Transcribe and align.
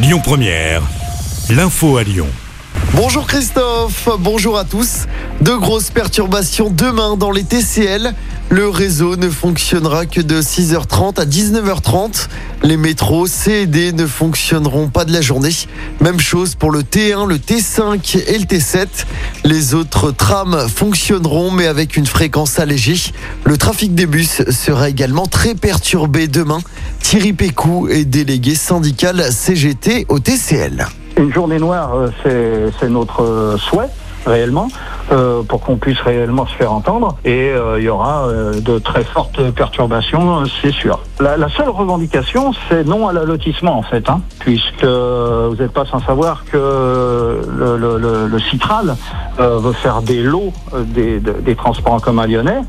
Lyon 0.00 0.20
Première, 0.22 0.82
l'info 1.50 1.96
à 1.96 2.04
Lyon. 2.04 2.28
Bonjour 2.94 3.26
Christophe, 3.26 4.08
bonjour 4.20 4.56
à 4.56 4.62
tous. 4.62 5.06
De 5.40 5.52
grosses 5.52 5.90
perturbations 5.90 6.70
demain 6.70 7.16
dans 7.16 7.32
les 7.32 7.42
TCL. 7.42 8.14
Le 8.50 8.68
réseau 8.68 9.16
ne 9.16 9.28
fonctionnera 9.28 10.06
que 10.06 10.20
de 10.20 10.40
6h30 10.40 11.20
à 11.20 11.26
19h30. 11.26 12.28
Les 12.62 12.76
métros 12.76 13.26
C 13.26 13.52
et 13.52 13.66
D 13.66 13.92
ne 13.92 14.06
fonctionneront 14.06 14.88
pas 14.88 15.04
de 15.04 15.12
la 15.12 15.20
journée. 15.20 15.52
Même 16.00 16.18
chose 16.18 16.54
pour 16.54 16.70
le 16.70 16.82
T1, 16.82 17.26
le 17.28 17.36
T5 17.36 18.18
et 18.26 18.38
le 18.38 18.44
T7. 18.44 18.86
Les 19.44 19.74
autres 19.74 20.12
trams 20.12 20.68
fonctionneront 20.68 21.50
mais 21.50 21.66
avec 21.66 21.96
une 21.96 22.06
fréquence 22.06 22.58
allégée. 22.58 23.12
Le 23.44 23.58
trafic 23.58 23.94
des 23.94 24.06
bus 24.06 24.42
sera 24.50 24.88
également 24.88 25.26
très 25.26 25.54
perturbé 25.54 26.26
demain. 26.26 26.60
Thierry 27.00 27.32
Pécou 27.32 27.88
est 27.88 28.04
délégué 28.04 28.54
syndical 28.54 29.22
CGT 29.32 30.06
au 30.08 30.18
TCL. 30.18 30.86
Une 31.16 31.32
journée 31.32 31.58
noire, 31.58 31.92
euh, 32.26 32.70
c'est 32.78 32.88
notre 32.88 33.22
euh, 33.22 33.56
souhait 33.56 33.88
réellement, 34.26 34.68
euh, 35.10 35.42
pour 35.42 35.60
qu'on 35.62 35.76
puisse 35.76 35.98
réellement 36.00 36.46
se 36.46 36.52
faire 36.54 36.70
entendre. 36.72 37.16
Et 37.24 37.50
il 37.78 37.82
y 37.82 37.88
aura 37.88 38.28
de 38.30 38.78
très 38.78 39.02
fortes 39.04 39.50
perturbations, 39.52 40.42
c'est 40.60 40.72
sûr. 40.72 41.00
La, 41.18 41.48
seule 41.48 41.70
revendication, 41.70 42.52
c'est 42.68 42.84
non 42.84 43.08
à 43.08 43.14
l'allotissement 43.14 43.78
en 43.78 43.82
fait, 43.82 44.10
hein, 44.10 44.20
puisque 44.40 44.84
vous 44.84 45.56
n'êtes 45.58 45.72
pas 45.72 45.86
sans 45.86 46.00
savoir 46.00 46.44
que 46.44 47.40
le, 47.48 48.38
Citral 48.50 48.96
veut 49.38 49.72
faire 49.72 50.02
des 50.02 50.22
lots 50.22 50.52
des, 50.76 51.20
de- 51.20 51.32
des 51.40 51.56
transports 51.56 51.94
en 51.94 52.00
commun 52.00 52.26
lyonnais, 52.26 52.60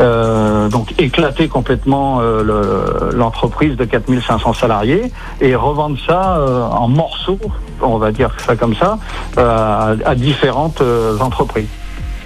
euh, 0.00 0.68
donc 0.68 0.94
éclater 0.98 1.48
complètement 1.48 2.20
euh, 2.20 2.42
le- 2.42 3.16
l'entreprise 3.16 3.76
de 3.76 3.84
4500 3.84 4.54
salariés 4.54 5.12
et 5.40 5.54
revendre 5.54 5.96
ça 6.06 6.36
euh, 6.38 6.62
en 6.62 6.88
morceaux, 6.88 7.38
on 7.82 7.98
va 7.98 8.12
dire 8.12 8.30
ça 8.46 8.56
comme 8.56 8.74
ça, 8.74 8.98
euh, 9.38 9.94
à, 10.04 10.10
à 10.10 10.14
différentes 10.14 10.80
euh, 10.80 11.18
entreprises. 11.18 11.68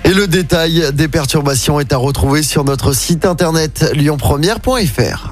Et 0.04 0.12
le 0.14 0.26
détail 0.26 0.92
des 0.92 1.08
perturbations 1.08 1.78
est 1.80 1.92
à 1.92 1.96
retrouver 1.96 2.42
sur 2.42 2.64
notre 2.64 2.92
site 2.92 3.24
internet 3.24 3.92
lyonpremière.fr. 3.96 5.31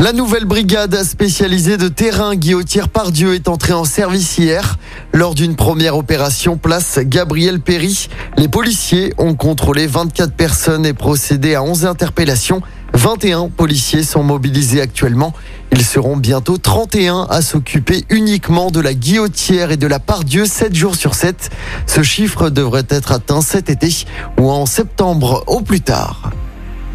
La 0.00 0.12
nouvelle 0.12 0.44
brigade 0.44 1.02
spécialisée 1.02 1.76
de 1.76 1.88
terrain 1.88 2.36
Guillotière 2.36 2.88
Pardieu 2.88 3.34
est 3.34 3.48
entrée 3.48 3.72
en 3.72 3.84
service 3.84 4.38
hier. 4.38 4.78
Lors 5.12 5.34
d'une 5.34 5.56
première 5.56 5.96
opération 5.96 6.56
place 6.56 7.00
Gabriel 7.02 7.58
Péry, 7.58 8.08
les 8.36 8.46
policiers 8.46 9.12
ont 9.18 9.34
contrôlé 9.34 9.88
24 9.88 10.32
personnes 10.32 10.86
et 10.86 10.92
procédé 10.92 11.56
à 11.56 11.64
11 11.64 11.84
interpellations. 11.84 12.62
21 12.94 13.48
policiers 13.48 14.04
sont 14.04 14.22
mobilisés 14.22 14.80
actuellement. 14.80 15.34
Ils 15.72 15.84
seront 15.84 16.16
bientôt 16.16 16.58
31 16.58 17.26
à 17.28 17.42
s'occuper 17.42 18.04
uniquement 18.08 18.70
de 18.70 18.78
la 18.78 18.94
guillotière 18.94 19.72
et 19.72 19.76
de 19.76 19.88
la 19.88 19.98
Pardieu 19.98 20.46
7 20.46 20.76
jours 20.76 20.94
sur 20.94 21.16
7. 21.16 21.50
Ce 21.86 22.04
chiffre 22.04 22.50
devrait 22.50 22.86
être 22.88 23.10
atteint 23.10 23.40
cet 23.40 23.68
été 23.68 24.06
ou 24.38 24.48
en 24.48 24.64
septembre 24.64 25.42
au 25.48 25.60
plus 25.60 25.80
tard. 25.80 26.30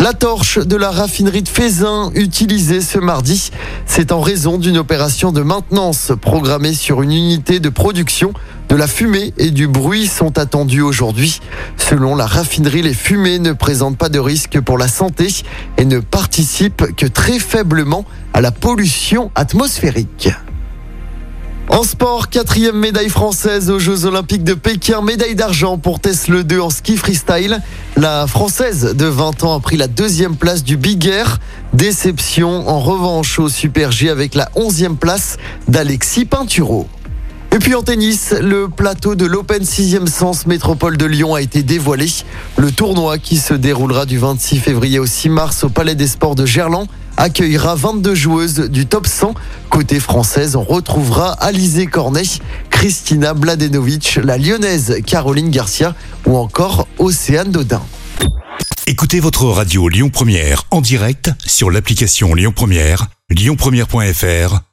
La 0.04 0.12
torche 0.12 0.60
de 0.60 0.76
la 0.76 0.92
raffinerie 0.92 1.44
de 1.44 1.48
Fézin 1.48 2.12
utilisée 2.14 2.82
ce 2.82 3.00
mardi, 3.00 3.52
c'est 3.86 4.12
en 4.12 4.20
raison 4.20 4.58
d'une 4.58 4.78
opération 4.78 5.32
de 5.32 5.42
maintenance 5.42 6.12
programmée 6.20 6.74
sur 6.74 7.04
une 7.04 7.14
unité 7.14 7.62
de 7.62 7.70
production. 7.70 8.34
De 8.68 8.76
la 8.76 8.88
fumée 8.88 9.34
et 9.38 9.50
du 9.50 9.66
bruit 9.70 10.08
sont 10.08 10.38
attendus 10.38 10.82
aujourd'hui. 10.82 11.40
Selon 11.78 12.18
la 12.18 12.26
raffinerie, 12.26 12.82
les 12.82 12.94
fumées 12.94 13.40
ne 13.40 13.54
présentent 13.54 13.98
pas 13.98 14.10
de 14.10 14.20
risque 14.20 14.60
pour 14.60 14.78
la 14.78 14.90
santé 14.90 15.30
et 15.78 15.86
ne 15.86 16.00
participent 16.00 16.94
que 16.98 17.06
très 17.06 17.40
faiblement 17.40 18.04
à 18.34 18.42
la 18.42 18.52
pollution 18.52 19.32
atmosphérique. 19.36 20.28
En 21.74 21.82
sport, 21.82 22.30
quatrième 22.30 22.78
médaille 22.78 23.10
française 23.10 23.72
aux 23.72 23.80
Jeux 23.80 24.06
Olympiques 24.06 24.44
de 24.44 24.54
Pékin, 24.54 25.02
médaille 25.02 25.34
d'argent 25.34 25.80
pour 25.80 26.00
Tesla 26.00 26.44
2 26.44 26.60
en 26.60 26.70
ski 26.70 26.98
freestyle. 26.98 27.62
La 27.98 28.28
française 28.28 28.94
de 28.96 29.06
20 29.08 29.44
ans 29.44 29.56
a 29.56 29.60
pris 29.60 29.76
la 29.76 29.88
deuxième 29.88 30.36
place 30.36 30.64
du 30.64 30.78
Big 30.78 31.08
Air. 31.08 31.40
Déception 31.74 32.70
en 32.70 32.80
revanche 32.80 33.40
au 33.40 33.50
Super 33.50 33.92
G 33.92 34.12
avec 34.12 34.36
la 34.36 34.52
onzième 34.54 34.98
place 34.98 35.38
d'Alexis 35.68 36.26
Pinturo. 36.26 36.88
Et 37.54 37.60
puis 37.60 37.76
en 37.76 37.84
tennis, 37.84 38.34
le 38.42 38.68
plateau 38.68 39.14
de 39.14 39.28
l'Open 39.28 39.62
6e 39.62 40.08
Sens 40.08 40.48
Métropole 40.48 40.98
de 40.98 41.06
Lyon 41.06 41.36
a 41.36 41.42
été 41.44 41.62
dévoilé. 41.62 42.08
Le 42.58 42.72
tournoi 42.72 43.20
qui 43.20 43.38
se 43.38 43.54
déroulera 43.54 44.08
du 44.08 44.18
26 44.18 44.58
février 44.58 44.98
au 44.98 45.06
6 45.06 45.30
mars 45.30 45.64
au 45.64 45.70
Palais 45.70 45.94
des 45.94 46.08
Sports 46.08 46.34
de 46.34 46.48
Gerland 46.48 46.88
accueillera 47.16 47.76
22 47.76 48.16
joueuses 48.16 48.60
du 48.72 48.88
top 48.88 49.06
100. 49.06 49.36
Côté 49.70 50.00
française, 50.00 50.56
on 50.56 50.64
retrouvera 50.64 51.34
Alizé 51.34 51.86
Cornet, 51.86 52.24
Christina 52.72 53.36
Mladenovic, 53.36 54.20
la 54.24 54.40
lyonnaise 54.40 54.98
Caroline 55.06 55.52
Garcia 55.52 55.94
ou 56.26 56.38
encore 56.38 56.88
Océane 56.98 57.52
Dodin. 57.52 57.84
Écoutez 58.88 59.20
votre 59.20 59.46
radio 59.46 59.90
Lyon 59.90 60.10
Première 60.10 60.64
en 60.72 60.82
direct 60.82 61.30
sur 61.46 61.70
l'application 61.70 62.34
Lyon 62.34 62.52
Première, 62.52 63.10
lyonpremière.fr 63.30 64.73